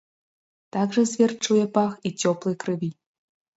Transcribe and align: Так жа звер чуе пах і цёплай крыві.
Так 0.75 0.89
жа 0.97 1.03
звер 1.11 1.35
чуе 1.43 1.65
пах 1.77 1.91
і 2.09 2.15
цёплай 2.25 2.59
крыві. 2.67 2.93